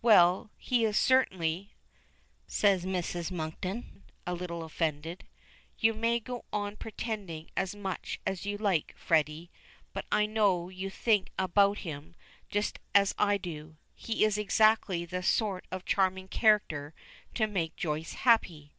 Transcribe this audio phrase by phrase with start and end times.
[0.00, 1.74] "Well, he is, certainly,"
[2.46, 3.30] says Mrs.
[3.30, 5.26] Monkton, a little offended.
[5.78, 9.50] "You may go on pretending as much as you like, Freddy,
[9.92, 12.14] but I know you think about him
[12.48, 13.76] just as I do.
[13.94, 16.94] He is exactly the sort of charming character
[17.34, 18.72] to make Joyce happy."